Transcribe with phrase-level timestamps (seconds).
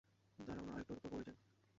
[0.39, 1.37] দাঁড়া না, আরেকটু অপেক্ষা করে যাই।